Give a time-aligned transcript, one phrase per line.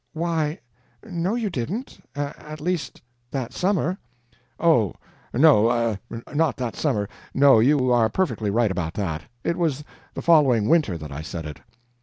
[0.13, 0.59] "Why,
[1.05, 1.99] no you didn't!
[2.15, 3.99] at least that summer."
[4.59, 4.95] "Oh,
[5.31, 5.95] no,
[6.33, 7.07] not that summer.
[7.35, 9.21] No, you are perfectly right about that.
[9.43, 9.83] It was
[10.15, 11.61] the following winter that I said it."